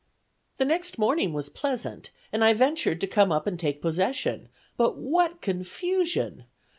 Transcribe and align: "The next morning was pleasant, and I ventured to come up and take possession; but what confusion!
"The 0.57 0.65
next 0.65 0.97
morning 0.97 1.31
was 1.31 1.47
pleasant, 1.49 2.09
and 2.33 2.43
I 2.43 2.53
ventured 2.53 2.99
to 3.01 3.05
come 3.05 3.31
up 3.31 3.45
and 3.45 3.59
take 3.59 3.83
possession; 3.83 4.49
but 4.75 4.97
what 4.97 5.41
confusion! 5.43 6.45